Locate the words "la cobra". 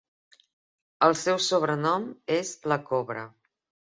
2.73-3.27